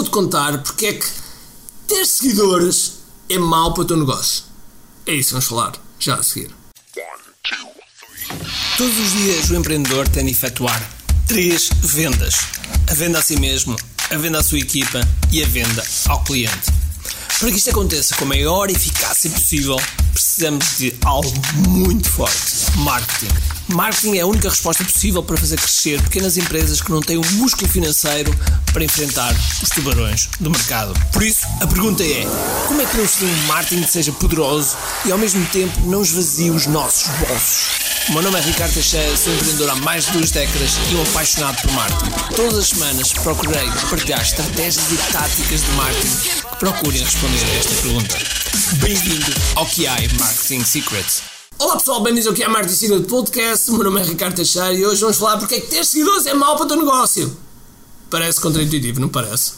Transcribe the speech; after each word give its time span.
vou-te 0.00 0.10
contar 0.10 0.62
porque 0.62 0.86
é 0.86 0.92
que 0.94 1.06
ter 1.86 2.06
seguidores 2.06 3.00
é 3.28 3.36
mau 3.36 3.74
para 3.74 3.82
o 3.82 3.84
teu 3.84 3.98
negócio. 3.98 4.44
É 5.06 5.12
isso 5.12 5.28
que 5.28 5.32
vamos 5.34 5.46
falar 5.46 5.72
já 5.98 6.14
a 6.14 6.22
seguir. 6.22 6.50
Todos 8.78 8.98
os 8.98 9.12
dias 9.12 9.50
o 9.50 9.56
empreendedor 9.56 10.08
tem 10.08 10.24
de 10.24 10.30
efetuar 10.30 10.80
três 11.26 11.68
vendas: 11.82 12.36
a 12.90 12.94
venda 12.94 13.18
a 13.18 13.22
si 13.22 13.38
mesmo, 13.38 13.76
a 14.10 14.16
venda 14.16 14.38
à 14.38 14.42
sua 14.42 14.58
equipa 14.58 15.06
e 15.30 15.42
a 15.42 15.46
venda 15.46 15.86
ao 16.08 16.24
cliente. 16.24 16.72
Para 17.38 17.50
que 17.50 17.58
isto 17.58 17.68
aconteça 17.68 18.16
com 18.16 18.24
a 18.24 18.28
maior 18.28 18.70
eficácia 18.70 19.28
possível, 19.28 19.76
precisamos 20.20 20.76
de 20.76 20.94
algo 21.04 21.32
muito 21.68 22.10
forte: 22.10 22.78
marketing. 22.78 23.32
Marketing 23.68 24.18
é 24.18 24.20
a 24.20 24.26
única 24.26 24.50
resposta 24.50 24.84
possível 24.84 25.22
para 25.22 25.36
fazer 25.36 25.56
crescer 25.56 26.02
pequenas 26.02 26.36
empresas 26.36 26.80
que 26.80 26.90
não 26.90 27.00
têm 27.00 27.16
o 27.16 27.32
músculo 27.34 27.68
financeiro 27.70 28.34
para 28.72 28.84
enfrentar 28.84 29.34
os 29.62 29.68
tubarões 29.70 30.28
do 30.38 30.50
mercado. 30.50 30.92
Por 31.12 31.22
isso, 31.22 31.46
a 31.60 31.66
pergunta 31.66 32.02
é: 32.02 32.26
como 32.68 32.82
é 32.82 32.84
que 32.84 32.90
podemos 32.90 33.12
fazer 33.12 33.26
um 33.26 33.46
marketing 33.46 33.82
que 33.82 33.90
seja 33.90 34.12
poderoso 34.12 34.76
e 35.06 35.12
ao 35.12 35.18
mesmo 35.18 35.44
tempo 35.46 35.80
não 35.86 36.02
esvazie 36.02 36.50
os 36.50 36.66
nossos 36.66 37.08
bolsos? 37.18 37.89
O 38.08 38.12
meu 38.12 38.22
nome 38.22 38.38
é 38.38 38.42
Ricardo 38.42 38.72
Teixeira, 38.72 39.16
sou 39.16 39.32
empreendedor 39.32 39.70
há 39.70 39.76
mais 39.76 40.06
de 40.06 40.12
duas 40.12 40.30
décadas 40.30 40.72
e 40.90 40.94
um 40.96 41.02
apaixonado 41.02 41.60
por 41.62 41.70
marketing. 41.72 42.34
Todas 42.34 42.58
as 42.58 42.68
semanas 42.68 43.12
procurei 43.12 43.68
partilhar 43.88 44.20
estratégias 44.20 44.90
e 44.90 45.12
táticas 45.12 45.60
de 45.62 45.70
marketing 45.72 46.16
que 46.16 46.56
procurem 46.58 47.02
responder 47.04 47.44
a 47.44 47.54
esta 47.56 47.74
pergunta. 47.82 48.18
Bem-vindo 48.80 49.32
ao 49.54 49.66
QI 49.66 50.18
Marketing 50.18 50.64
Secrets. 50.64 51.22
Olá 51.58 51.76
pessoal, 51.76 52.02
bem-vindos 52.02 52.26
ao 52.26 52.34
QI 52.34 52.48
Marketing 52.48 52.74
Secrets 52.74 53.06
Podcast. 53.06 53.70
O 53.70 53.74
meu 53.74 53.84
nome 53.84 54.00
é 54.00 54.04
Ricardo 54.04 54.34
Teixeira 54.34 54.72
e 54.72 54.84
hoje 54.84 55.00
vamos 55.02 55.18
falar 55.18 55.38
porque 55.38 55.56
é 55.56 55.60
que 55.60 55.68
ter 55.68 55.84
seguidores 55.84 56.26
é 56.26 56.34
mau 56.34 56.56
para 56.56 56.64
o 56.64 56.68
teu 56.68 56.78
negócio. 56.78 57.36
Parece 58.08 58.40
contraintuitivo, 58.40 58.98
não 58.98 59.08
parece? 59.08 59.52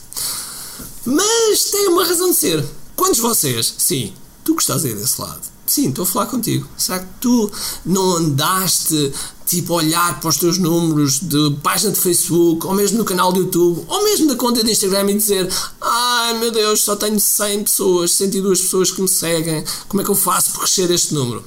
Mas 1.07 1.65
tem 1.71 1.89
uma 1.89 2.05
razão 2.05 2.31
de 2.31 2.37
ser. 2.37 2.65
Quantos 2.97 3.17
de 3.17 3.23
vocês, 3.23 3.75
sim, 3.79 4.13
tu 4.45 4.55
que 4.55 4.63
estás 4.63 4.85
aí 4.85 4.95
desse 4.95 5.21
lado, 5.21 5.53
Sim, 5.65 5.89
estou 5.89 6.03
a 6.03 6.07
falar 6.07 6.27
contigo. 6.27 6.69
Será 6.77 6.99
que 6.99 7.07
tu 7.21 7.51
não 7.87 8.17
andaste 8.17 9.13
tipo 9.47 9.73
a 9.73 9.77
olhar 9.77 10.21
para 10.21 10.29
os 10.29 10.37
teus 10.37 10.59
números 10.59 11.21
de 11.21 11.57
página 11.63 11.93
de 11.93 12.01
Facebook, 12.01 12.67
ou 12.67 12.75
mesmo 12.75 12.99
no 12.99 13.05
canal 13.05 13.33
de 13.33 13.41
YouTube, 13.41 13.85
ou 13.89 14.05
mesmo 14.05 14.29
da 14.29 14.37
conta 14.37 14.63
de 14.63 14.71
Instagram 14.71 15.11
e 15.11 15.15
dizer: 15.15 15.49
Ai 15.81 16.39
meu 16.39 16.51
Deus, 16.51 16.83
só 16.83 16.97
tenho 16.97 17.19
100 17.19 17.65
pessoas, 17.65 18.13
102 18.13 18.61
pessoas 18.61 18.91
que 18.91 19.01
me 19.01 19.09
seguem, 19.09 19.65
como 19.89 20.03
é 20.03 20.05
que 20.05 20.11
eu 20.11 20.15
faço 20.15 20.51
para 20.51 20.61
crescer 20.61 20.91
este 20.91 21.15
número? 21.15 21.45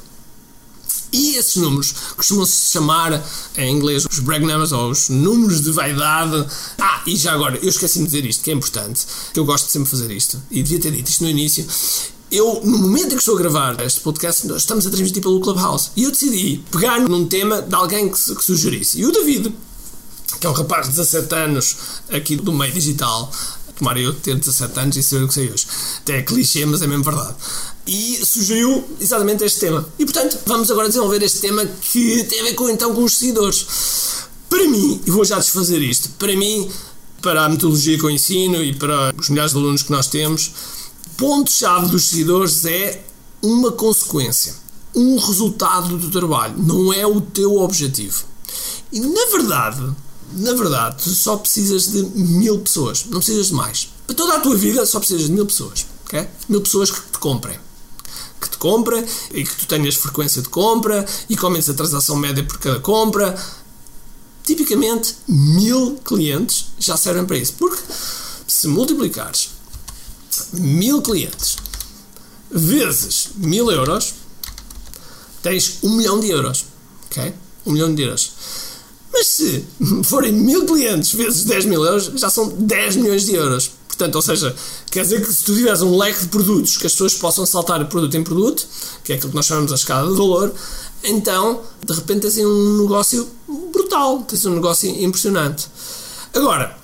E 1.11 1.35
esses 1.35 1.55
números 1.57 1.93
costumam-se 2.17 2.71
chamar 2.71 3.23
em 3.55 3.73
inglês 3.73 4.05
os 4.09 4.19
brag 4.19 4.43
numbers 4.43 4.71
ou 4.71 4.89
os 4.89 5.07
números 5.07 5.61
de 5.61 5.71
vaidade. 5.71 6.45
Ah, 6.79 7.01
e 7.05 7.15
já 7.15 7.31
agora, 7.31 7.57
eu 7.61 7.69
esqueci 7.69 7.99
de 7.99 8.05
dizer 8.05 8.25
isto, 8.25 8.43
que 8.43 8.51
é 8.51 8.53
importante, 8.53 9.05
que 9.33 9.39
eu 9.39 9.45
gosto 9.45 9.67
de 9.67 9.71
sempre 9.71 9.89
fazer 9.89 10.11
isto, 10.11 10.41
e 10.49 10.63
devia 10.63 10.79
ter 10.79 10.91
dito 10.91 11.09
isto 11.09 11.23
no 11.23 11.29
início 11.29 11.65
eu, 12.35 12.61
no 12.63 12.77
momento 12.77 13.07
em 13.07 13.09
que 13.09 13.15
estou 13.15 13.35
a 13.35 13.37
gravar 13.37 13.81
este 13.81 14.01
podcast, 14.01 14.45
estamos 14.55 14.85
a 14.85 14.89
transmitir 14.89 15.21
pelo 15.21 15.39
Clubhouse. 15.39 15.91
E 15.95 16.03
eu 16.03 16.11
decidi 16.11 16.61
pegar 16.69 16.99
num 16.99 17.25
tema 17.25 17.61
de 17.61 17.73
alguém 17.73 18.09
que, 18.09 18.35
que 18.35 18.43
sugerisse. 18.43 18.99
E 18.99 19.05
o 19.05 19.11
David, 19.11 19.53
que 20.39 20.45
é 20.45 20.49
um 20.49 20.53
rapaz 20.53 20.87
de 20.87 20.95
17 20.95 21.33
anos 21.33 21.75
aqui 22.09 22.35
do 22.35 22.51
meio 22.51 22.73
digital, 22.73 23.31
tomara 23.77 23.99
eu 23.99 24.13
ter 24.13 24.35
17 24.35 24.79
anos 24.79 24.97
e 24.97 25.03
saber 25.03 25.23
o 25.23 25.27
que 25.29 25.33
sei 25.33 25.49
hoje. 25.49 25.65
Até 25.99 26.17
é 26.17 26.21
clichê, 26.23 26.65
mas 26.65 26.81
é 26.81 26.87
mesmo 26.87 27.03
verdade. 27.05 27.35
E 27.87 28.25
sugeriu 28.25 28.83
exatamente 28.99 29.43
este 29.45 29.61
tema. 29.61 29.87
E 29.97 30.03
portanto, 30.03 30.37
vamos 30.45 30.69
agora 30.69 30.89
desenvolver 30.89 31.23
este 31.23 31.39
tema 31.39 31.65
que 31.65 32.23
tem 32.25 32.41
a 32.41 32.43
ver 32.43 32.53
com, 32.55 32.69
então, 32.69 32.93
com 32.93 33.03
os 33.03 33.13
seguidores. 33.13 33.65
Para 34.49 34.67
mim, 34.67 35.01
e 35.05 35.11
vou 35.11 35.23
já 35.23 35.37
desfazer 35.37 35.81
isto, 35.81 36.09
para 36.19 36.35
mim, 36.35 36.69
para 37.21 37.45
a 37.45 37.49
metodologia 37.49 37.97
que 37.97 38.03
eu 38.03 38.09
ensino 38.09 38.61
e 38.61 38.73
para 38.75 39.13
os 39.17 39.29
milhares 39.29 39.51
de 39.51 39.57
alunos 39.57 39.83
que 39.83 39.91
nós 39.91 40.07
temos, 40.07 40.51
ponto-chave 41.17 41.87
dos 41.87 42.05
seguidores 42.05 42.65
é 42.65 43.03
uma 43.41 43.71
consequência, 43.71 44.55
um 44.93 45.17
resultado 45.17 45.97
do 45.97 46.09
trabalho, 46.09 46.57
não 46.57 46.91
é 46.91 47.05
o 47.05 47.21
teu 47.21 47.57
objetivo. 47.57 48.23
E 48.91 48.99
na 48.99 49.25
verdade, 49.31 49.95
na 50.33 50.53
verdade, 50.53 51.03
tu 51.03 51.09
só 51.09 51.37
precisas 51.37 51.91
de 51.91 52.03
mil 52.03 52.59
pessoas, 52.59 53.05
não 53.05 53.19
precisas 53.19 53.47
de 53.47 53.53
mais. 53.53 53.89
Para 54.07 54.15
toda 54.15 54.35
a 54.35 54.39
tua 54.39 54.55
vida 54.55 54.85
só 54.85 54.99
precisas 54.99 55.27
de 55.27 55.31
mil 55.31 55.45
pessoas, 55.45 55.85
ok? 56.05 56.27
Mil 56.49 56.61
pessoas 56.61 56.91
que 56.91 56.99
te 56.99 57.19
comprem. 57.19 57.57
Que 58.39 58.49
te 58.49 58.57
comprem 58.57 59.05
e 59.33 59.43
que 59.43 59.55
tu 59.55 59.67
tenhas 59.67 59.95
frequência 59.95 60.41
de 60.41 60.49
compra 60.49 61.05
e 61.29 61.35
que 61.37 61.45
aumentes 61.45 61.69
a 61.69 61.73
transação 61.73 62.15
média 62.15 62.43
por 62.43 62.57
cada 62.59 62.79
compra. 62.79 63.37
Tipicamente, 64.43 65.15
mil 65.27 65.97
clientes 66.03 66.67
já 66.77 66.97
servem 66.97 67.25
para 67.25 67.37
isso. 67.37 67.53
Porque 67.53 67.81
se 68.47 68.67
multiplicares 68.67 69.54
mil 70.53 71.01
clientes 71.01 71.57
vezes 72.51 73.29
mil 73.35 73.69
euros, 73.69 74.13
tens 75.41 75.79
um 75.83 75.95
milhão 75.95 76.19
de 76.19 76.29
euros. 76.29 76.65
Ok? 77.05 77.33
Um 77.65 77.71
milhão 77.73 77.93
de 77.93 78.03
euros. 78.03 78.31
Mas 79.11 79.27
se 79.27 79.65
forem 80.03 80.31
mil 80.31 80.65
clientes 80.65 81.13
vezes 81.13 81.43
10 81.43 81.65
mil 81.65 81.83
euros, 81.83 82.11
já 82.15 82.29
são 82.29 82.49
10 82.49 82.97
milhões 82.97 83.25
de 83.25 83.33
euros. 83.35 83.71
Portanto, 83.87 84.15
ou 84.15 84.21
seja, 84.21 84.53
quer 84.91 85.03
dizer 85.03 85.25
que 85.25 85.31
se 85.31 85.45
tu 85.45 85.55
tiveres 85.55 85.81
um 85.81 85.97
leque 85.97 86.23
de 86.23 86.27
produtos 86.27 86.77
que 86.77 86.85
as 86.85 86.91
pessoas 86.91 87.13
possam 87.13 87.45
saltar 87.45 87.79
de 87.79 87.85
produto 87.85 88.15
em 88.15 88.23
produto, 88.23 88.67
que 89.03 89.13
é 89.13 89.15
aquilo 89.15 89.29
que 89.29 89.35
nós 89.35 89.45
chamamos 89.45 89.71
a 89.71 89.75
escada 89.75 90.09
de 90.09 90.17
valor, 90.17 90.53
então, 91.01 91.61
de 91.85 91.93
repente 91.93 92.21
tens 92.21 92.37
um 92.39 92.81
negócio 92.81 93.29
brutal, 93.71 94.21
tens 94.23 94.45
um 94.45 94.55
negócio 94.55 94.89
impressionante. 94.89 95.67
Agora, 96.33 96.77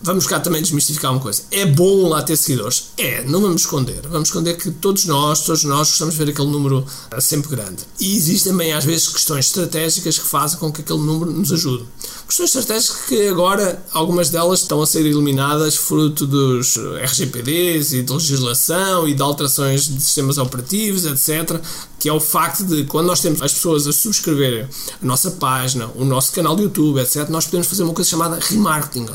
vamos 0.00 0.26
cá 0.26 0.40
também 0.40 0.62
desmistificar 0.62 1.12
uma 1.12 1.20
coisa. 1.20 1.42
É 1.50 1.66
bom 1.66 2.08
lá 2.08 2.22
ter 2.22 2.36
seguidores? 2.36 2.90
É, 2.96 3.24
não 3.24 3.40
vamos 3.40 3.62
esconder. 3.62 4.00
Vamos 4.08 4.28
esconder 4.28 4.56
que 4.56 4.70
todos 4.70 5.04
nós, 5.04 5.44
todos 5.44 5.64
nós 5.64 5.88
gostamos 5.88 6.14
de 6.14 6.24
ver 6.24 6.30
aquele 6.30 6.48
número 6.48 6.84
eh, 7.10 7.20
sempre 7.20 7.50
grande. 7.50 7.84
E 8.00 8.16
existem 8.16 8.52
também, 8.52 8.72
às 8.72 8.84
vezes, 8.84 9.08
questões 9.08 9.46
estratégicas 9.46 10.18
que 10.18 10.26
fazem 10.26 10.58
com 10.58 10.72
que 10.72 10.80
aquele 10.80 11.00
número 11.00 11.30
nos 11.30 11.52
ajude. 11.52 11.84
Questões 12.26 12.54
estratégicas 12.54 13.06
que 13.06 13.28
agora, 13.28 13.82
algumas 13.92 14.30
delas 14.30 14.60
estão 14.60 14.80
a 14.82 14.86
ser 14.86 15.04
eliminadas 15.04 15.76
fruto 15.76 16.26
dos 16.26 16.76
RGPDs 16.76 17.92
e 17.92 18.02
de 18.02 18.12
legislação 18.12 19.08
e 19.08 19.14
de 19.14 19.22
alterações 19.22 19.86
de 19.86 20.00
sistemas 20.00 20.38
operativos, 20.38 21.04
etc. 21.04 21.60
Que 21.98 22.08
é 22.08 22.12
o 22.12 22.20
facto 22.20 22.64
de, 22.64 22.84
quando 22.84 23.06
nós 23.06 23.20
temos 23.20 23.42
as 23.42 23.52
pessoas 23.52 23.86
a 23.86 23.92
subscreverem 23.92 24.62
a 24.62 25.06
nossa 25.06 25.30
página, 25.32 25.90
o 25.94 26.04
nosso 26.04 26.32
canal 26.32 26.56
de 26.56 26.62
YouTube, 26.62 27.00
etc., 27.00 27.28
nós 27.28 27.44
podemos 27.44 27.66
fazer 27.66 27.82
uma 27.82 27.94
coisa 27.94 28.10
chamada 28.10 28.38
remarketing 28.40 29.06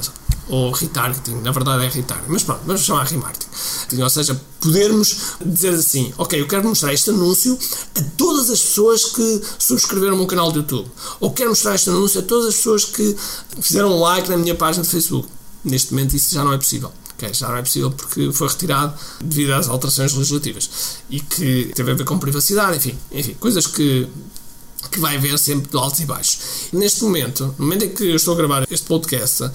ou 0.47 0.71
retargeting, 0.71 1.41
na 1.41 1.51
verdade 1.51 1.85
é 1.85 1.89
retargeting, 1.89 2.31
mas 2.31 2.43
pronto, 2.43 2.61
vamos 2.65 2.81
chamar 2.81 3.05
remarketing. 3.05 3.47
Ou 4.01 4.09
seja, 4.09 4.39
podermos 4.59 5.37
dizer 5.45 5.69
assim, 5.69 6.13
ok, 6.17 6.39
eu 6.39 6.47
quero 6.47 6.67
mostrar 6.67 6.93
este 6.93 7.09
anúncio 7.09 7.57
a 7.95 8.01
todas 8.17 8.49
as 8.49 8.59
pessoas 8.61 9.05
que 9.05 9.41
subscreveram 9.59 10.15
o 10.15 10.17
meu 10.17 10.27
canal 10.27 10.51
de 10.51 10.59
YouTube, 10.59 10.89
ou 11.19 11.31
quero 11.31 11.49
mostrar 11.49 11.75
este 11.75 11.89
anúncio 11.89 12.19
a 12.19 12.23
todas 12.23 12.47
as 12.47 12.55
pessoas 12.55 12.85
que 12.85 13.15
fizeram 13.61 13.99
like 13.99 14.29
na 14.29 14.37
minha 14.37 14.55
página 14.55 14.83
de 14.83 14.89
Facebook. 14.89 15.27
Neste 15.63 15.93
momento 15.93 16.15
isso 16.15 16.33
já 16.33 16.43
não 16.43 16.53
é 16.53 16.57
possível. 16.57 16.91
Okay, 17.15 17.33
já 17.33 17.47
não 17.47 17.57
é 17.57 17.61
possível 17.61 17.91
porque 17.91 18.31
foi 18.33 18.47
retirado 18.47 18.93
devido 19.21 19.53
às 19.53 19.69
alterações 19.69 20.13
legislativas 20.13 20.69
e 21.09 21.19
que 21.19 21.71
teve 21.73 21.91
a 21.91 21.93
ver 21.93 22.03
com 22.03 22.17
privacidade, 22.17 22.77
enfim, 22.77 22.97
enfim 23.11 23.33
coisas 23.35 23.67
que 23.67 24.09
que 24.91 24.99
vai 24.99 25.15
haver 25.15 25.37
sempre 25.39 25.69
de 25.69 25.77
altos 25.77 25.99
e 25.99 26.05
baixos. 26.05 26.39
Neste 26.71 27.03
momento, 27.03 27.53
no 27.57 27.65
momento 27.65 27.85
em 27.85 27.89
que 27.89 28.03
eu 28.03 28.15
estou 28.15 28.33
a 28.33 28.37
gravar 28.37 28.67
este 28.69 28.85
podcast, 28.85 29.49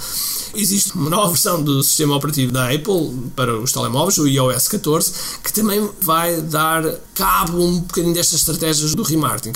existe 0.54 0.94
uma 0.94 1.10
nova 1.10 1.28
versão 1.28 1.62
do 1.62 1.82
sistema 1.82 2.16
operativo 2.16 2.52
da 2.52 2.72
Apple 2.72 3.30
para 3.36 3.56
os 3.58 3.72
telemóveis, 3.72 4.18
o 4.18 4.26
iOS 4.26 4.68
14, 4.68 5.12
que 5.42 5.52
também 5.52 5.88
vai 6.00 6.40
dar 6.42 6.82
cabo 7.14 7.62
um 7.62 7.80
bocadinho 7.80 8.14
destas 8.14 8.40
estratégias 8.40 8.94
do 8.94 9.02
remarketing. 9.02 9.52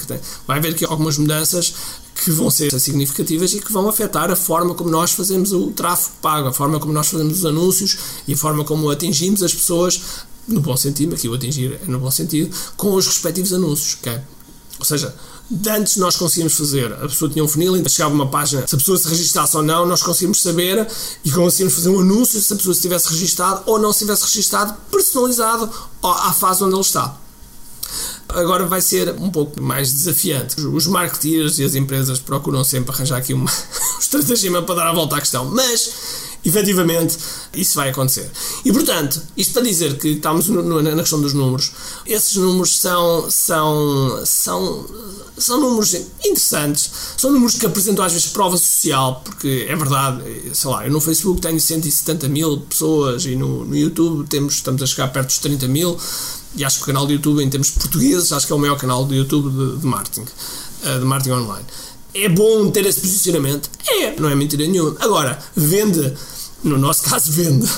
Vai 0.47 0.59
haver 0.59 0.73
aqui 0.73 0.85
algumas 0.85 1.19
mudanças 1.19 1.75
que 2.15 2.31
vão 2.31 2.51
ser 2.51 2.79
significativas 2.79 3.53
e 3.55 3.61
que 3.61 3.73
vão 3.73 3.89
afetar 3.89 4.31
a 4.31 4.37
forma 4.37 4.75
como 4.75 4.91
nós 4.91 5.13
fazemos 5.13 5.53
o 5.53 5.71
tráfego 5.73 6.15
pago, 6.21 6.49
a 6.49 6.53
forma 6.53 6.79
como 6.79 6.93
nós 6.93 7.09
fazemos 7.09 7.39
os 7.39 7.45
anúncios 7.45 7.99
e 8.29 8.35
a 8.35 8.37
forma 8.37 8.65
como 8.65 8.91
atingimos 8.91 9.43
as 9.43 9.53
pessoas, 9.53 10.01
no 10.47 10.61
bom 10.61 10.77
sentido, 10.77 11.15
aqui 11.15 11.29
o 11.29 11.35
atingir 11.35 11.81
é 11.83 11.91
no 11.91 11.99
bom 11.99 12.11
sentido, 12.11 12.55
com 12.77 12.95
os 12.95 13.07
respectivos 13.07 13.53
anúncios. 13.53 13.97
Okay? 14.01 14.19
Ou 14.79 14.85
seja, 14.85 15.15
antes 15.69 15.97
nós 15.97 16.17
conseguimos 16.17 16.55
fazer, 16.55 16.93
a 16.93 17.09
pessoa 17.09 17.31
tinha 17.31 17.45
um 17.45 17.49
funil, 17.49 17.77
então 17.77 17.89
chegava 17.89 18.15
uma 18.15 18.29
página, 18.29 18.67
se 18.67 18.75
a 18.75 18.79
pessoa 18.79 18.97
se 18.97 19.09
registrasse 19.09 19.57
ou 19.57 19.63
não, 19.63 19.87
nós 19.87 20.03
conseguimos 20.03 20.41
saber 20.41 20.87
e 21.25 21.31
conseguimos 21.31 21.75
fazer 21.75 21.89
um 21.91 22.01
anúncio 22.01 22.41
se 22.41 22.53
a 22.53 22.57
pessoa 22.57 22.75
se 22.75 22.81
tivesse 22.81 23.09
registado 23.11 23.63
ou 23.67 23.79
não 23.79 23.93
se 23.93 24.01
tivesse 24.01 24.25
registado, 24.25 24.75
personalizado 24.91 25.71
à 26.03 26.33
fase 26.33 26.65
onde 26.65 26.75
ele 26.75 26.81
está. 26.81 27.17
Agora 28.29 28.65
vai 28.65 28.81
ser 28.81 29.15
um 29.19 29.31
pouco 29.31 29.61
mais 29.61 29.93
desafiante. 29.93 30.59
Os 30.61 30.87
marketeers 30.87 31.59
e 31.59 31.65
as 31.65 31.75
empresas 31.75 32.19
procuram 32.19 32.65
sempre 32.65 32.95
arranjar 32.95 33.19
aqui 33.19 33.35
uma 33.35 33.51
estratégia 34.01 34.63
para 34.63 34.75
dar 34.75 34.89
a 34.89 34.93
volta 34.93 35.17
à 35.17 35.21
questão, 35.21 35.45
mas 35.45 35.93
efetivamente 36.45 37.17
isso 37.55 37.75
vai 37.75 37.91
acontecer. 37.91 38.31
E 38.65 38.73
portanto, 38.73 39.21
isto 39.37 39.53
para 39.53 39.63
dizer 39.63 39.97
que 39.99 40.09
estamos 40.09 40.49
no, 40.49 40.63
no, 40.63 40.83
na 40.83 40.97
questão 40.97 41.21
dos 41.21 41.33
números, 41.33 41.73
esses 42.07 42.37
números 42.37 42.79
são, 42.79 43.31
são, 43.31 44.23
são, 44.25 44.87
são 45.39 45.61
números 45.61 45.95
interessantes, 46.25 46.91
são 47.17 47.33
números 47.33 47.57
que 47.57 47.67
apresentam 47.67 48.05
às 48.05 48.13
vezes 48.13 48.29
prova 48.29 48.57
social, 48.57 49.23
porque 49.25 49.67
é 49.69 49.77
verdade, 49.77 50.23
sei 50.53 50.71
lá, 50.71 50.87
eu 50.87 50.93
no 50.93 51.01
Facebook 51.01 51.41
tenho 51.41 51.61
170 51.61 52.29
mil 52.29 52.59
pessoas 52.61 53.25
e 53.25 53.37
no, 53.37 53.65
no 53.65 53.77
YouTube 53.77 54.27
temos, 54.29 54.55
estamos 54.55 54.83
a 54.83 54.87
chegar 54.87 55.09
perto 55.09 55.29
dos 55.29 55.39
30 55.39 55.69
mil. 55.69 55.99
E 56.55 56.65
acho 56.65 56.79
que 56.79 56.83
o 56.83 56.87
canal 56.87 57.07
do 57.07 57.13
YouTube, 57.13 57.43
em 57.43 57.49
termos 57.49 57.71
portugueses, 57.71 58.31
acho 58.33 58.47
que 58.47 58.53
é 58.53 58.57
o 58.57 58.59
maior 58.59 58.77
canal 58.77 59.05
do 59.05 59.15
YouTube 59.15 59.51
de, 59.51 59.81
de 59.81 59.87
marketing, 59.87 60.27
eh, 60.85 60.99
de 60.99 61.05
marketing 61.05 61.31
online. 61.31 61.65
É 62.15 62.29
bom 62.29 62.71
ter 62.71 62.85
esse 62.85 63.01
posicionamento? 63.01 63.71
É, 64.03 64.19
não 64.19 64.29
é 64.29 64.35
mentira 64.35 64.67
nenhuma. 64.67 64.97
Agora, 64.99 65.39
vende 65.55 66.13
no 66.65 66.79
nosso 66.79 67.03
caso 67.09 67.31
vende. 67.31 67.69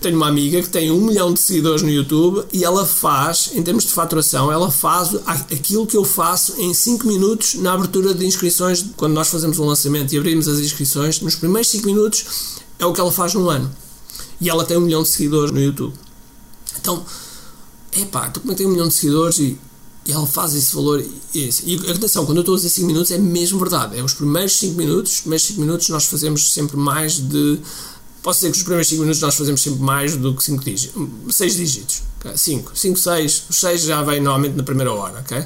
Tenho 0.00 0.16
uma 0.16 0.28
amiga 0.28 0.62
que 0.62 0.68
tem 0.68 0.90
um 0.90 1.00
milhão 1.00 1.32
de 1.32 1.40
seguidores 1.40 1.82
no 1.82 1.90
YouTube 1.90 2.44
e 2.52 2.64
ela 2.64 2.86
faz, 2.86 3.50
em 3.54 3.62
termos 3.62 3.84
de 3.84 3.90
faturação, 3.90 4.50
ela 4.52 4.70
faz 4.70 5.14
aquilo 5.26 5.86
que 5.86 5.96
eu 5.96 6.04
faço 6.04 6.60
em 6.60 6.72
5 6.72 7.06
minutos 7.06 7.54
na 7.54 7.72
abertura 7.72 8.14
de 8.14 8.24
inscrições, 8.24 8.84
quando 8.96 9.12
nós 9.12 9.28
fazemos 9.28 9.58
um 9.58 9.64
lançamento 9.64 10.12
e 10.12 10.18
abrimos 10.18 10.48
as 10.48 10.58
inscrições, 10.58 11.20
nos 11.20 11.34
primeiros 11.34 11.70
5 11.70 11.86
minutos 11.86 12.24
é 12.78 12.86
o 12.86 12.92
que 12.92 13.00
ela 13.00 13.12
faz 13.12 13.34
num 13.34 13.48
ano. 13.48 13.70
E 14.40 14.48
ela 14.48 14.64
tem 14.64 14.76
um 14.76 14.80
milhão 14.80 15.02
de 15.02 15.08
seguidores 15.08 15.52
no 15.52 15.60
YouTube. 15.60 15.94
Então, 16.80 17.04
epá, 17.96 18.28
tu 18.28 18.40
como 18.40 18.52
é 18.52 18.56
tem 18.56 18.66
um 18.66 18.70
milhão 18.70 18.88
de 18.88 18.94
seguidores 18.94 19.38
e, 19.38 19.58
e 20.04 20.12
ela 20.12 20.26
faz 20.26 20.54
esse 20.54 20.74
valor 20.74 21.04
esse. 21.34 21.62
e 21.64 21.76
atenção, 21.90 22.26
quando 22.26 22.38
eu 22.38 22.42
estou 22.42 22.54
a 22.54 22.56
dizer 22.56 22.70
5 22.70 22.86
minutos 22.86 23.10
é 23.12 23.18
mesmo 23.18 23.58
verdade, 23.58 23.98
é 23.98 24.02
os 24.02 24.14
primeiros 24.14 24.58
5 24.58 24.76
minutos, 24.76 25.12
os 25.12 25.20
primeiros 25.20 25.46
5 25.46 25.60
minutos 25.60 25.88
nós 25.88 26.04
fazemos 26.06 26.52
sempre 26.52 26.76
mais 26.76 27.18
de 27.18 27.60
Posso 28.22 28.38
dizer 28.38 28.52
que 28.52 28.58
os 28.58 28.62
primeiros 28.62 28.88
5 28.88 29.00
minutos 29.00 29.20
nós 29.20 29.34
fazemos 29.34 29.60
sempre 29.60 29.80
mais 29.80 30.16
do 30.16 30.32
que 30.32 30.44
5 30.44 30.64
dígitos. 30.64 31.02
6 31.28 31.56
dígitos. 31.56 32.02
5, 32.36 32.70
5, 32.72 32.98
6. 32.98 33.42
Os 33.50 33.56
6 33.56 33.82
já 33.82 34.02
vem 34.02 34.20
normalmente 34.20 34.56
na 34.56 34.62
primeira 34.62 34.92
hora, 34.92 35.18
ok? 35.18 35.44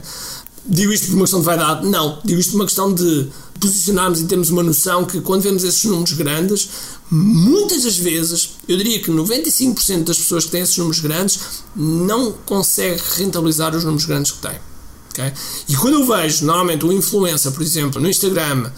Digo 0.69 0.93
isto 0.93 1.07
por 1.07 1.15
uma 1.15 1.23
questão 1.23 1.41
de 1.41 1.47
vaidade? 1.47 1.87
Não. 1.87 2.19
Digo 2.25 2.41
isto 2.41 2.51
por 2.51 2.57
uma 2.59 2.65
questão 2.65 2.93
de 2.93 3.29
posicionarmos 3.61 4.21
e 4.21 4.27
termos 4.27 4.51
uma 4.51 4.63
noção 4.63 5.05
que 5.05 5.21
quando 5.21 5.43
vemos 5.43 5.65
esses 5.65 5.85
números 5.85 6.13
grandes, 6.13 6.69
muitas 7.11 7.85
das 7.85 7.97
vezes, 7.97 8.51
eu 8.69 8.77
diria 8.77 9.01
que 9.01 9.11
95% 9.11 10.05
das 10.05 10.19
pessoas 10.19 10.45
que 10.45 10.51
têm 10.51 10.63
esses 10.63 10.77
números 10.77 11.01
grandes 11.01 11.41
não 11.75 12.33
conseguem 12.33 12.99
rentabilizar 13.17 13.75
os 13.75 13.85
números 13.85 14.07
grandes 14.07 14.33
que 14.33 14.39
têm. 14.39 14.59
Okay? 15.11 15.33
E 15.69 15.77
quando 15.77 15.95
eu 15.95 16.07
vejo, 16.07 16.45
normalmente, 16.45 16.85
um 16.85 16.93
influencer, 16.93 17.51
por 17.53 17.63
exemplo, 17.63 18.01
no 18.01 18.09
Instagram, 18.09 18.71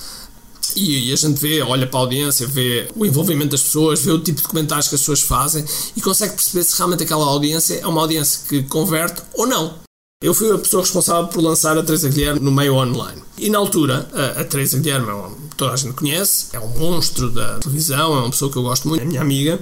e, 0.76 1.12
a 1.12 1.17
gente 1.17 1.40
vê, 1.40 1.61
olha 1.62 1.87
para 1.87 1.99
a 1.99 2.02
audiência, 2.02 2.46
vê 2.46 2.88
o 2.94 3.05
envolvimento 3.05 3.52
das 3.52 3.62
pessoas, 3.62 4.00
vê 4.00 4.12
o 4.12 4.19
tipo 4.20 4.43
de 4.43 4.46
comentários 4.46 4.87
que 4.87 4.94
as 4.94 5.00
pessoas 5.00 5.23
fazem 5.23 5.64
e 5.96 6.00
consegue 6.00 6.35
perceber 6.35 6.62
se 6.62 6.76
realmente 6.76 7.02
aquela 7.02 7.25
audiência 7.25 7.81
é 7.82 7.87
uma 7.87 8.00
audiência 8.02 8.40
que 8.49 8.62
converte 8.64 9.23
ou 9.35 9.46
não. 9.46 9.88
Eu 10.20 10.34
fui 10.34 10.50
a 10.50 10.58
pessoa 10.58 10.82
responsável 10.82 11.28
por 11.28 11.40
lançar 11.40 11.78
a 11.78 11.82
Teresa 11.84 12.08
Guilherme 12.08 12.40
no 12.40 12.50
meio 12.50 12.74
online. 12.74 13.22
E 13.38 13.48
na 13.48 13.58
altura, 13.58 14.10
a, 14.12 14.40
a 14.40 14.44
Teresa 14.44 14.76
Guilherme, 14.76 15.08
é 15.08 15.30
toda 15.56 15.72
a 15.72 15.76
gente 15.76 15.94
conhece, 15.94 16.46
é 16.52 16.58
um 16.58 16.76
monstro 16.76 17.30
da 17.30 17.60
televisão, 17.60 18.16
é 18.16 18.18
uma 18.22 18.30
pessoa 18.30 18.50
que 18.50 18.58
eu 18.58 18.64
gosto 18.64 18.88
muito, 18.88 19.00
é 19.00 19.04
minha 19.04 19.20
amiga. 19.20 19.60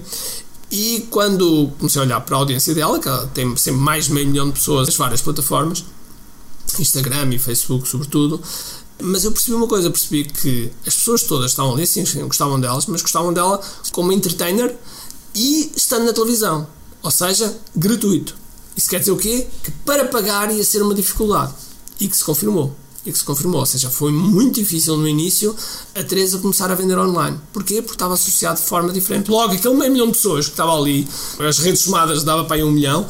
E 0.70 1.06
quando 1.10 1.70
comecei 1.78 2.00
a 2.00 2.04
olhar 2.06 2.20
para 2.22 2.36
a 2.36 2.38
audiência 2.38 2.74
dela, 2.74 2.98
que 2.98 3.06
ela 3.06 3.26
tem 3.34 3.54
sempre 3.54 3.82
mais 3.82 4.06
de 4.06 4.14
meio 4.14 4.28
milhão 4.28 4.46
de 4.46 4.54
pessoas 4.54 4.86
nas 4.86 4.96
várias 4.96 5.20
plataformas, 5.20 5.84
Instagram 6.78 7.34
e 7.34 7.38
Facebook 7.38 7.86
sobretudo, 7.86 8.40
mas 9.02 9.26
eu 9.26 9.32
percebi 9.32 9.56
uma 9.56 9.68
coisa, 9.68 9.90
percebi 9.90 10.24
que 10.24 10.72
as 10.86 10.94
pessoas 10.94 11.22
todas 11.24 11.50
estavam 11.50 11.74
ali, 11.74 11.86
sim, 11.86 12.02
gostavam 12.20 12.58
delas, 12.58 12.86
mas 12.86 13.02
gostavam 13.02 13.30
dela 13.30 13.60
como 13.92 14.10
entertainer 14.10 14.74
e 15.34 15.70
estando 15.76 16.06
na 16.06 16.14
televisão. 16.14 16.66
Ou 17.02 17.10
seja, 17.10 17.54
gratuito. 17.76 18.45
Isso 18.76 18.90
quer 18.90 19.00
dizer 19.00 19.12
o 19.12 19.16
quê? 19.16 19.46
Que 19.62 19.70
para 19.70 20.04
pagar 20.04 20.52
ia 20.52 20.62
ser 20.62 20.82
uma 20.82 20.94
dificuldade. 20.94 21.52
E 21.98 22.06
que 22.06 22.16
se 22.16 22.22
confirmou. 22.22 22.76
E 23.06 23.10
que 23.10 23.18
se 23.18 23.24
confirmou. 23.24 23.60
Ou 23.60 23.66
seja, 23.66 23.88
foi 23.88 24.12
muito 24.12 24.56
difícil 24.56 24.96
no 24.96 25.08
início 25.08 25.56
a 25.94 26.02
Teresa 26.04 26.38
começar 26.38 26.70
a 26.70 26.74
vender 26.74 26.98
online. 26.98 27.40
Porquê? 27.52 27.80
Porque 27.80 27.94
estava 27.94 28.14
associado 28.14 28.60
de 28.60 28.66
forma 28.66 28.92
diferente. 28.92 29.30
Logo, 29.30 29.54
aquele 29.54 29.74
meio 29.74 29.92
milhão 29.92 30.06
de 30.08 30.12
pessoas 30.12 30.46
que 30.46 30.52
estava 30.52 30.76
ali, 30.76 31.08
as 31.38 31.58
redes 31.58 31.80
somadas 31.80 32.22
dava 32.22 32.44
para 32.44 32.56
aí 32.56 32.62
um 32.62 32.70
milhão, 32.70 33.06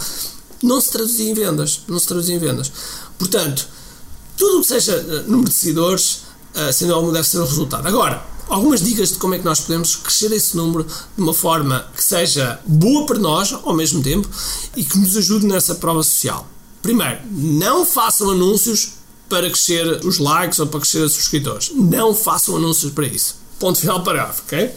não 0.63 0.81
se 0.81 0.93
traduzia 0.93 1.29
em 1.29 1.35
vendas. 1.35 1.81
Não 1.89 1.99
se 1.99 2.07
traduzia 2.07 2.37
em 2.37 2.39
vendas. 2.39 2.71
Portanto, 3.19 3.67
tudo 4.37 4.59
o 4.59 4.61
que 4.61 4.67
seja 4.67 4.93
eh, 4.93 5.25
número 5.27 5.49
de 5.49 5.55
seguidores, 5.55 6.23
uh, 6.55 6.73
sendo 6.73 6.95
algum, 6.95 7.11
deve 7.11 7.27
ser 7.27 7.39
o 7.39 7.45
resultado. 7.45 7.89
Agora, 7.89 8.23
algumas 8.49 8.81
dicas 8.83 9.11
de 9.11 9.19
como 9.19 9.35
é 9.35 9.39
que 9.39 9.45
nós 9.45 9.61
podemos 9.61 9.97
crescer 9.97 10.33
esse 10.33 10.57
número 10.57 10.85
de 10.85 11.23
uma 11.23 11.35
forma 11.35 11.87
que 11.95 12.03
seja 12.03 12.61
boa 12.67 13.07
para 13.07 13.19
nós 13.19 13.53
ao 13.53 13.75
mesmo 13.75 14.03
tempo 14.03 14.29
e 14.77 14.85
que 14.85 14.99
nos 14.99 15.17
ajude 15.17 15.47
nessa 15.47 15.75
prova 15.75 16.03
social. 16.03 16.47
Primeiro, 16.83 17.19
não 17.31 17.85
façam 17.85 18.31
anúncios 18.31 18.93
para 19.29 19.49
crescer 19.51 20.05
os 20.05 20.19
likes 20.19 20.59
ou 20.59 20.67
para 20.67 20.81
crescer 20.81 20.99
os 20.99 21.13
subscritores. 21.13 21.73
Não 21.75 22.15
façam 22.15 22.57
anúncios 22.57 22.93
para 22.93 23.07
isso. 23.07 23.37
Ponto 23.59 23.79
final 23.79 24.03
parágrafo, 24.05 24.43
ok? 24.47 24.73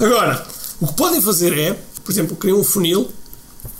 Agora, 0.00 0.46
o 0.80 0.86
que 0.88 0.94
podem 0.94 1.22
fazer 1.22 1.56
é, 1.56 1.72
por 2.04 2.10
exemplo, 2.10 2.36
criar 2.36 2.54
um 2.54 2.64
funil 2.64 3.08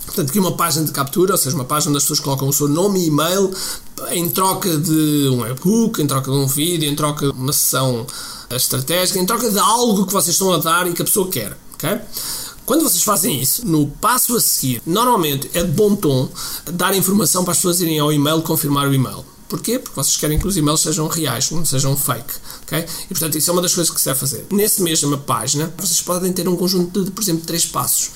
Portanto, 0.05 0.29
aqui 0.29 0.39
uma 0.39 0.53
página 0.53 0.85
de 0.85 0.91
captura, 0.91 1.33
ou 1.33 1.37
seja, 1.37 1.55
uma 1.55 1.65
página 1.65 1.91
onde 1.91 1.97
as 1.97 2.03
pessoas 2.03 2.19
colocam 2.21 2.47
o 2.47 2.53
seu 2.53 2.67
nome 2.67 3.01
e 3.01 3.07
e-mail 3.07 3.51
em 4.11 4.29
troca 4.29 4.77
de 4.77 5.29
um 5.29 5.45
e-book, 5.45 6.01
em 6.01 6.07
troca 6.07 6.31
de 6.31 6.37
um 6.37 6.47
vídeo, 6.47 6.89
em 6.89 6.95
troca 6.95 7.31
de 7.31 7.37
uma 7.37 7.51
sessão 7.51 8.07
estratégica, 8.55 9.19
em 9.19 9.25
troca 9.25 9.49
de 9.49 9.59
algo 9.59 10.05
que 10.05 10.13
vocês 10.13 10.35
estão 10.35 10.53
a 10.53 10.57
dar 10.57 10.87
e 10.87 10.93
que 10.93 11.01
a 11.01 11.05
pessoa 11.05 11.29
quer. 11.29 11.57
Okay? 11.73 11.99
Quando 12.65 12.83
vocês 12.83 13.03
fazem 13.03 13.41
isso, 13.41 13.65
no 13.65 13.87
passo 13.87 14.35
a 14.35 14.41
seguir, 14.41 14.81
normalmente 14.85 15.49
é 15.53 15.63
de 15.63 15.71
bom 15.71 15.95
tom 15.95 16.29
dar 16.73 16.93
informação 16.95 17.43
para 17.43 17.53
as 17.53 17.59
pessoas 17.59 17.79
irem 17.79 17.99
ao 17.99 18.11
e-mail 18.11 18.41
confirmar 18.41 18.87
o 18.87 18.93
e-mail. 18.93 19.23
Porquê? 19.47 19.79
Porque 19.79 19.95
vocês 19.95 20.17
querem 20.17 20.37
que 20.37 20.45
os 20.45 20.57
e-mails 20.57 20.81
sejam 20.81 21.07
reais, 21.07 21.49
não 21.51 21.63
sejam 21.63 21.95
fake. 21.95 22.33
Okay? 22.63 22.85
E 23.05 23.07
portanto, 23.07 23.37
isso 23.37 23.49
é 23.49 23.53
uma 23.53 23.61
das 23.61 23.73
coisas 23.73 23.93
que 23.93 23.99
se 23.99 24.07
deve 24.07 24.19
fazer. 24.19 24.45
Nessa 24.51 24.83
mesma 24.83 25.17
página, 25.17 25.73
vocês 25.77 26.01
podem 26.01 26.33
ter 26.33 26.47
um 26.49 26.57
conjunto 26.57 27.05
de, 27.05 27.11
por 27.11 27.21
exemplo, 27.21 27.45
três 27.45 27.65
passos. 27.65 28.09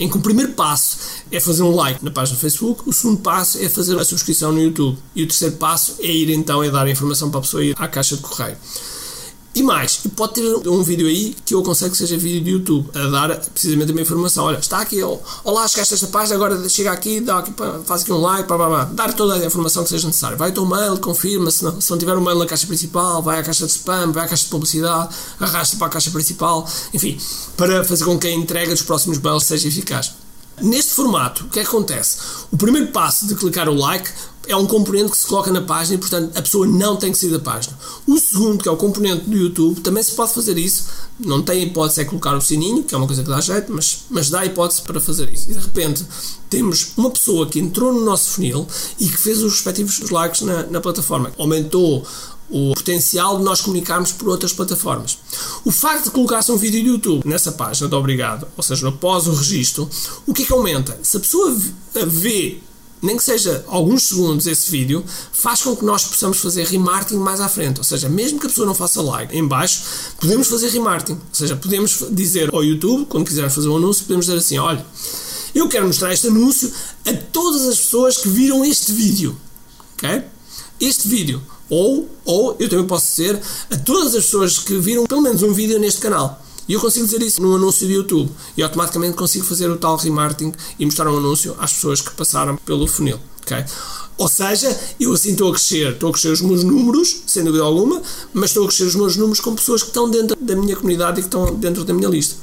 Em 0.00 0.10
que 0.10 0.16
o 0.16 0.20
primeiro 0.20 0.52
passo 0.54 0.96
é 1.30 1.38
fazer 1.38 1.62
um 1.62 1.72
like 1.72 2.04
na 2.04 2.10
página 2.10 2.36
do 2.36 2.40
Facebook, 2.40 2.82
o 2.84 2.92
segundo 2.92 3.20
passo 3.20 3.58
é 3.58 3.68
fazer 3.68 3.96
a 3.96 4.04
subscrição 4.04 4.50
no 4.50 4.60
YouTube 4.60 4.98
e 5.14 5.22
o 5.22 5.26
terceiro 5.28 5.54
passo 5.56 5.94
é 6.00 6.10
ir 6.10 6.30
então 6.30 6.60
a 6.60 6.68
dar 6.68 6.88
informação 6.88 7.30
para 7.30 7.38
a 7.38 7.42
pessoa 7.42 7.64
ir 7.64 7.76
à 7.78 7.86
caixa 7.86 8.16
de 8.16 8.22
correio. 8.22 8.56
E 9.54 9.62
mais, 9.62 10.00
e 10.02 10.08
pode 10.08 10.32
ter 10.32 10.68
um 10.68 10.82
vídeo 10.82 11.06
aí 11.06 11.36
que 11.44 11.54
eu 11.54 11.60
aconselho 11.60 11.90
que 11.90 11.96
seja 11.98 12.16
vídeo 12.16 12.42
de 12.42 12.50
YouTube, 12.52 12.88
a 12.94 13.06
dar 13.08 13.36
precisamente 13.36 13.90
a 13.90 13.92
minha 13.92 14.02
informação. 14.02 14.46
Olha, 14.46 14.56
está 14.56 14.80
aqui, 14.80 15.02
olá, 15.02 15.68
chegaste 15.68 15.92
esta 15.92 16.06
página, 16.06 16.36
agora 16.36 16.68
chega 16.70 16.90
aqui, 16.90 17.20
dá 17.20 17.38
aqui, 17.38 17.52
faz 17.84 18.00
aqui 18.00 18.12
um 18.12 18.18
like, 18.18 18.48
blá, 18.48 18.56
blá, 18.56 18.68
blá. 18.68 18.84
dar 18.84 19.12
toda 19.12 19.34
a 19.34 19.44
informação 19.44 19.82
que 19.82 19.90
seja 19.90 20.06
necessária. 20.06 20.38
Vai 20.38 20.48
ao 20.48 20.54
teu 20.54 20.64
mail, 20.64 20.96
confirma, 20.96 21.50
se 21.50 21.64
não, 21.64 21.78
se 21.78 21.90
não 21.90 21.98
tiver 21.98 22.16
um 22.16 22.22
mail 22.22 22.38
na 22.38 22.46
caixa 22.46 22.66
principal, 22.66 23.22
vai 23.22 23.40
à 23.40 23.42
caixa 23.42 23.66
de 23.66 23.72
spam, 23.72 24.10
vai 24.10 24.24
à 24.24 24.28
caixa 24.28 24.44
de 24.44 24.50
publicidade, 24.50 25.14
arrasta 25.38 25.76
para 25.76 25.86
a 25.88 25.90
caixa 25.90 26.10
principal, 26.10 26.66
enfim, 26.94 27.20
para 27.54 27.84
fazer 27.84 28.06
com 28.06 28.18
que 28.18 28.28
a 28.28 28.32
entrega 28.32 28.70
dos 28.70 28.82
próximos 28.82 29.18
mails 29.18 29.44
seja 29.44 29.68
eficaz. 29.68 30.12
Formato, 30.92 31.44
o 31.44 31.48
que 31.48 31.60
é 31.60 31.62
que 31.62 31.68
acontece? 31.68 32.18
O 32.50 32.56
primeiro 32.56 32.88
passo 32.88 33.26
de 33.26 33.34
clicar 33.34 33.68
o 33.68 33.74
like 33.74 34.10
é 34.46 34.56
um 34.56 34.66
componente 34.66 35.12
que 35.12 35.16
se 35.16 35.26
coloca 35.26 35.50
na 35.52 35.60
página 35.60 35.94
e, 35.94 35.98
portanto, 35.98 36.36
a 36.36 36.42
pessoa 36.42 36.66
não 36.66 36.96
tem 36.96 37.12
que 37.12 37.18
sair 37.18 37.30
da 37.30 37.38
página. 37.38 37.78
O 38.06 38.18
segundo, 38.18 38.62
que 38.62 38.68
é 38.68 38.72
o 38.72 38.76
componente 38.76 39.28
do 39.28 39.36
YouTube, 39.36 39.80
também 39.80 40.02
se 40.02 40.12
pode 40.12 40.34
fazer 40.34 40.58
isso. 40.58 40.86
Não 41.18 41.42
tem 41.42 41.62
hipótese 41.62 42.00
é 42.00 42.04
colocar 42.04 42.34
o 42.36 42.40
sininho, 42.40 42.82
que 42.82 42.94
é 42.94 42.98
uma 42.98 43.06
coisa 43.06 43.22
que 43.22 43.28
dá 43.28 43.40
jeito, 43.40 43.72
mas, 43.72 44.04
mas 44.10 44.30
dá 44.30 44.44
hipótese 44.44 44.82
para 44.82 45.00
fazer 45.00 45.32
isso. 45.32 45.50
E 45.50 45.54
de 45.54 45.60
repente 45.60 46.04
temos 46.50 46.92
uma 46.96 47.10
pessoa 47.10 47.46
que 47.46 47.58
entrou 47.60 47.92
no 47.92 48.04
nosso 48.04 48.30
funil 48.30 48.66
e 48.98 49.08
que 49.08 49.16
fez 49.16 49.42
os 49.42 49.52
respectivos 49.52 50.10
likes 50.10 50.42
na, 50.42 50.64
na 50.64 50.80
plataforma. 50.80 51.32
Aumentou 51.38 52.04
o 52.52 52.74
potencial 52.74 53.38
de 53.38 53.44
nós 53.44 53.60
comunicarmos 53.60 54.12
por 54.12 54.28
outras 54.28 54.52
plataformas. 54.52 55.18
O 55.64 55.72
facto 55.72 56.04
de 56.04 56.10
colocar-se 56.10 56.52
um 56.52 56.56
vídeo 56.56 56.82
do 56.82 56.88
YouTube 56.90 57.22
nessa 57.26 57.52
página 57.52 57.88
de 57.88 57.94
obrigado, 57.94 58.46
ou 58.56 58.62
seja, 58.62 58.88
após 58.88 59.26
o 59.26 59.34
registro, 59.34 59.88
o 60.26 60.34
que 60.34 60.42
é 60.42 60.46
que 60.46 60.52
aumenta? 60.52 60.98
Se 61.02 61.16
a 61.16 61.20
pessoa 61.20 61.56
vê 62.06 62.60
nem 63.02 63.16
que 63.16 63.24
seja 63.24 63.64
alguns 63.66 64.04
segundos 64.04 64.46
esse 64.46 64.70
vídeo, 64.70 65.04
faz 65.32 65.60
com 65.62 65.74
que 65.74 65.84
nós 65.84 66.04
possamos 66.04 66.38
fazer 66.38 66.64
remarketing 66.68 67.16
mais 67.16 67.40
à 67.40 67.48
frente. 67.48 67.78
Ou 67.78 67.84
seja, 67.84 68.08
mesmo 68.08 68.38
que 68.38 68.46
a 68.46 68.48
pessoa 68.48 68.64
não 68.64 68.74
faça 68.74 69.02
like 69.02 69.36
em 69.36 69.44
baixo, 69.44 69.82
podemos 70.20 70.46
fazer 70.46 70.68
remarketing. 70.68 71.14
Ou 71.14 71.34
seja, 71.34 71.56
podemos 71.56 72.04
dizer 72.12 72.54
ao 72.54 72.62
YouTube, 72.62 73.06
quando 73.06 73.26
quisermos 73.26 73.54
fazer 73.54 73.68
um 73.68 73.76
anúncio, 73.76 74.04
podemos 74.04 74.26
dizer 74.26 74.38
assim: 74.38 74.58
olha, 74.58 74.86
eu 75.52 75.68
quero 75.68 75.86
mostrar 75.86 76.12
este 76.12 76.28
anúncio 76.28 76.72
a 77.04 77.12
todas 77.12 77.62
as 77.66 77.78
pessoas 77.78 78.18
que 78.18 78.28
viram 78.28 78.64
este 78.64 78.92
vídeo. 78.92 79.36
Ok? 79.94 80.22
Este 80.80 81.08
vídeo. 81.08 81.42
Ou, 81.74 82.06
ou 82.26 82.54
eu 82.60 82.68
também 82.68 82.86
posso 82.86 83.06
dizer 83.16 83.40
a 83.70 83.76
todas 83.78 84.14
as 84.14 84.24
pessoas 84.24 84.58
que 84.58 84.76
viram 84.76 85.06
pelo 85.06 85.22
menos 85.22 85.42
um 85.42 85.54
vídeo 85.54 85.78
neste 85.78 86.02
canal. 86.02 86.38
E 86.68 86.74
eu 86.74 86.80
consigo 86.80 87.06
dizer 87.06 87.22
isso 87.22 87.40
num 87.40 87.56
anúncio 87.56 87.86
de 87.86 87.94
YouTube. 87.94 88.30
E 88.58 88.62
automaticamente 88.62 89.16
consigo 89.16 89.46
fazer 89.46 89.70
o 89.70 89.78
tal 89.78 89.96
remarketing 89.96 90.52
e 90.78 90.84
mostrar 90.84 91.10
um 91.10 91.16
anúncio 91.16 91.56
às 91.58 91.72
pessoas 91.72 92.02
que 92.02 92.10
passaram 92.10 92.56
pelo 92.56 92.86
funil. 92.86 93.18
Okay? 93.40 93.64
Ou 94.18 94.28
seja, 94.28 94.78
eu 95.00 95.14
assim 95.14 95.30
estou 95.30 95.48
a 95.48 95.54
crescer, 95.54 95.92
estou 95.92 96.10
a 96.10 96.12
crescer 96.12 96.28
os 96.28 96.42
meus 96.42 96.62
números, 96.62 97.22
sem 97.26 97.42
dúvida 97.42 97.64
alguma, 97.64 98.02
mas 98.34 98.50
estou 98.50 98.64
a 98.64 98.66
crescer 98.66 98.84
os 98.84 98.94
meus 98.94 99.16
números 99.16 99.40
com 99.40 99.54
pessoas 99.54 99.82
que 99.82 99.88
estão 99.88 100.10
dentro 100.10 100.36
da 100.36 100.54
minha 100.54 100.76
comunidade 100.76 101.20
e 101.20 101.22
que 101.22 101.28
estão 101.28 101.54
dentro 101.54 101.84
da 101.84 101.94
minha 101.94 102.10
lista. 102.10 102.36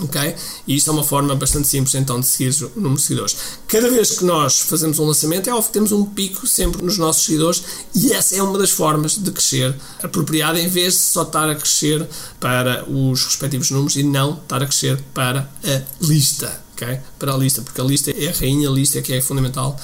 Ok? 0.00 0.34
E 0.66 0.76
isto 0.76 0.90
é 0.90 0.92
uma 0.92 1.04
forma 1.04 1.34
bastante 1.34 1.66
simples 1.66 1.94
então 1.94 2.20
de 2.20 2.26
seguir 2.26 2.54
o 2.76 2.80
número 2.80 2.96
de 2.96 3.02
seguidores. 3.02 3.36
Cada 3.66 3.90
vez 3.90 4.18
que 4.18 4.24
nós 4.24 4.60
fazemos 4.60 4.98
um 4.98 5.04
lançamento, 5.04 5.48
é 5.48 5.52
óbvio 5.52 5.66
que 5.66 5.72
temos 5.72 5.92
um 5.92 6.04
pico 6.04 6.46
sempre 6.46 6.82
nos 6.84 6.98
nossos 6.98 7.24
seguidores 7.24 7.62
e 7.94 8.12
essa 8.12 8.36
é 8.36 8.42
uma 8.42 8.58
das 8.58 8.70
formas 8.70 9.16
de 9.18 9.30
crescer 9.30 9.74
apropriada 10.02 10.60
em 10.60 10.68
vez 10.68 10.94
de 10.94 11.00
só 11.00 11.22
estar 11.22 11.48
a 11.48 11.54
crescer 11.54 12.06
para 12.38 12.88
os 12.88 13.24
respectivos 13.24 13.70
números 13.70 13.96
e 13.96 14.02
não 14.02 14.34
estar 14.34 14.62
a 14.62 14.66
crescer 14.66 15.00
para 15.12 15.40
a 15.64 15.82
lista. 16.00 16.62
ok? 16.74 17.00
Para 17.18 17.34
a 17.34 17.36
lista, 17.36 17.62
porque 17.62 17.80
a 17.80 17.84
lista 17.84 18.10
é 18.10 18.28
a 18.28 18.32
rainha, 18.32 18.68
a 18.68 18.72
lista 18.72 18.98
é 18.98 19.02
que 19.02 19.12
é 19.12 19.20
fundamental 19.20 19.78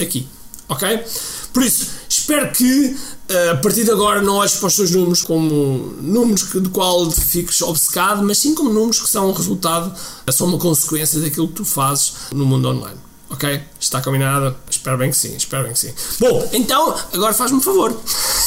aqui. 0.00 0.28
Ok? 0.68 1.04
Por 1.52 1.62
isso, 1.62 1.86
espero 2.26 2.50
que 2.50 2.96
eh, 3.28 3.50
a 3.50 3.56
partir 3.56 3.84
de 3.84 3.92
agora 3.92 4.20
não 4.20 4.36
olhes 4.36 4.56
para 4.56 4.66
os 4.66 4.74
teus 4.74 4.90
números 4.90 5.22
como 5.22 5.94
números 6.00 6.42
de 6.52 6.68
qual 6.70 7.08
fiques 7.08 7.62
obcecado, 7.62 8.20
mas 8.24 8.38
sim 8.38 8.52
como 8.52 8.72
números 8.72 9.00
que 9.00 9.08
são 9.08 9.30
um 9.30 9.32
resultado, 9.32 9.94
são 10.32 10.48
uma 10.48 10.58
consequência 10.58 11.20
daquilo 11.20 11.46
que 11.46 11.54
tu 11.54 11.64
fazes 11.64 12.14
no 12.32 12.44
mundo 12.44 12.68
online. 12.68 12.98
Ok? 13.30 13.62
Está 13.78 14.00
combinado? 14.02 14.56
Espero 14.68 14.98
bem 14.98 15.10
que 15.10 15.16
sim, 15.16 15.36
espero 15.36 15.64
bem 15.64 15.72
que 15.72 15.78
sim. 15.78 15.92
Bom, 16.18 16.48
então, 16.52 16.94
agora 17.12 17.32
faz-me 17.32 17.58
um 17.58 17.60
favor. 17.60 17.96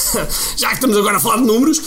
Já 0.57 0.69
que 0.69 0.75
estamos 0.75 0.97
agora 0.97 1.17
a 1.17 1.19
falar 1.19 1.37
de 1.37 1.43
números, 1.43 1.81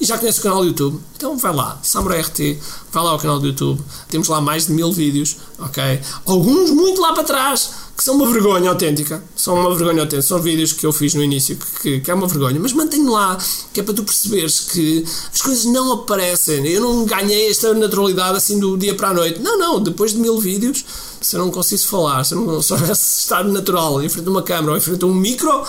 e 0.00 0.04
já 0.04 0.18
conhece 0.18 0.40
o 0.40 0.42
canal 0.42 0.60
do 0.60 0.66
YouTube, 0.66 1.00
então 1.16 1.36
vai 1.38 1.54
lá, 1.54 1.78
Samurai 1.82 2.20
RT, 2.20 2.58
vai 2.90 3.04
lá 3.04 3.10
ao 3.10 3.18
canal 3.18 3.38
do 3.38 3.46
YouTube, 3.46 3.80
temos 4.08 4.28
lá 4.28 4.40
mais 4.40 4.66
de 4.66 4.72
mil 4.72 4.92
vídeos, 4.92 5.36
ok? 5.58 6.00
Alguns 6.26 6.70
muito 6.70 7.00
lá 7.00 7.12
para 7.12 7.22
trás, 7.22 7.70
que 7.96 8.02
são 8.02 8.16
uma 8.16 8.26
vergonha 8.30 8.70
autêntica, 8.70 9.22
são 9.36 9.54
uma 9.54 9.74
vergonha 9.74 10.02
autêntica, 10.02 10.22
são 10.22 10.40
vídeos 10.40 10.72
que 10.72 10.84
eu 10.84 10.92
fiz 10.92 11.14
no 11.14 11.22
início 11.22 11.56
que, 11.80 12.00
que 12.00 12.10
é 12.10 12.14
uma 12.14 12.26
vergonha, 12.26 12.58
mas 12.58 12.72
mantenho 12.72 13.10
lá, 13.10 13.38
que 13.72 13.80
é 13.80 13.82
para 13.82 13.94
tu 13.94 14.02
perceberes 14.02 14.60
que 14.60 15.04
as 15.32 15.40
coisas 15.40 15.64
não 15.66 15.92
aparecem, 15.92 16.66
eu 16.66 16.80
não 16.80 17.04
ganhei 17.04 17.50
esta 17.50 17.72
naturalidade 17.72 18.36
assim 18.36 18.58
do 18.58 18.76
dia 18.76 18.94
para 18.94 19.10
a 19.10 19.14
noite, 19.14 19.40
não, 19.40 19.58
não, 19.58 19.80
depois 19.80 20.12
de 20.12 20.18
mil 20.18 20.40
vídeos, 20.40 20.84
se 21.20 21.36
eu 21.36 21.40
não 21.40 21.50
conseguisse 21.50 21.86
falar, 21.86 22.24
se 22.24 22.34
eu 22.34 22.40
não 22.40 22.60
soubesse 22.60 23.20
estar 23.22 23.44
natural 23.44 24.02
em 24.02 24.08
frente 24.08 24.26
a 24.26 24.30
uma 24.30 24.42
câmera 24.42 24.72
ou 24.72 24.78
em 24.78 24.80
frente 24.80 25.04
a 25.04 25.06
um 25.06 25.14
micro, 25.14 25.64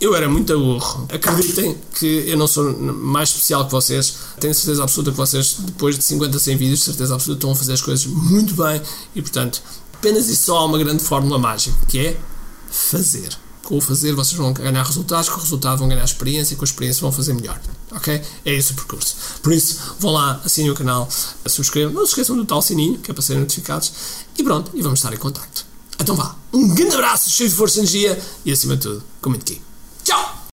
eu 0.00 0.14
era 0.14 0.28
muito 0.28 0.56
burro. 0.56 1.08
Acreditem 1.12 1.76
que 1.98 2.24
eu 2.28 2.36
não 2.36 2.46
sou 2.46 2.72
mais 2.72 3.30
especial 3.30 3.64
que 3.64 3.72
vocês. 3.72 4.14
Tenho 4.38 4.54
certeza 4.54 4.84
absoluta 4.84 5.10
que 5.10 5.16
vocês, 5.16 5.56
depois 5.58 5.98
de 5.98 6.04
50, 6.04 6.38
100 6.38 6.56
vídeos, 6.56 6.82
certeza 6.84 7.14
absoluta 7.14 7.38
estão 7.38 7.50
a 7.50 7.56
fazer 7.56 7.72
as 7.72 7.82
coisas 7.82 8.06
muito 8.06 8.54
bem. 8.54 8.80
E, 9.14 9.20
portanto, 9.20 9.60
apenas 9.98 10.28
e 10.28 10.36
só 10.36 10.58
há 10.58 10.64
uma 10.64 10.78
grande 10.78 11.02
fórmula 11.02 11.38
mágica, 11.38 11.76
que 11.88 11.98
é 11.98 12.20
fazer. 12.70 13.36
Com 13.64 13.76
o 13.76 13.80
fazer 13.80 14.14
vocês 14.14 14.38
vão 14.38 14.52
ganhar 14.52 14.82
resultados, 14.82 15.28
com 15.28 15.36
o 15.36 15.40
resultado 15.40 15.78
vão 15.78 15.88
ganhar 15.88 16.04
experiência 16.04 16.54
e 16.54 16.56
com 16.56 16.64
a 16.64 16.64
experiência 16.64 17.02
vão 17.02 17.12
fazer 17.12 17.34
melhor. 17.34 17.60
Ok? 17.90 18.22
É 18.44 18.54
esse 18.54 18.72
o 18.72 18.74
percurso. 18.74 19.14
Por 19.42 19.52
isso, 19.52 19.78
vão 19.98 20.12
lá, 20.12 20.40
assinem 20.44 20.70
o 20.70 20.74
canal, 20.74 21.06
subscrevam. 21.46 21.92
Não 21.92 22.06
se 22.06 22.12
esqueçam 22.12 22.36
do 22.36 22.46
tal 22.46 22.62
sininho, 22.62 22.98
que 22.98 23.10
é 23.10 23.14
para 23.14 23.22
serem 23.22 23.42
notificados. 23.42 23.92
E 24.38 24.42
pronto, 24.42 24.70
e 24.72 24.80
vamos 24.80 25.00
estar 25.00 25.12
em 25.12 25.18
contacto. 25.18 25.66
Então 26.00 26.14
vá, 26.14 26.34
um 26.52 26.74
grande 26.74 26.94
abraço, 26.94 27.28
cheio 27.28 27.50
de 27.50 27.56
força 27.56 27.76
e 27.76 27.80
energia 27.80 28.18
e 28.44 28.52
acima 28.52 28.76
de 28.76 28.82
tudo, 28.82 29.04
comente 29.20 29.52
aqui. 29.52 29.67